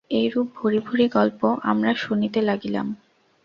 এইরূপ 0.11 0.47
ভূরি 0.55 0.79
ভূরি 0.79 1.05
গল্প 1.09 1.41
আমরা 1.63 1.91
শুনিতে 1.95 2.39
লাগিলাম। 2.41 2.87